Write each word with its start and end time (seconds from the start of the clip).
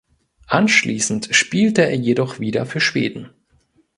Anschließend 0.47 1.27
spielte 1.29 1.83
er 1.83 1.93
jedoch 1.95 2.39
wieder 2.39 2.65
für 2.65 2.79
Schweden. 2.79 3.29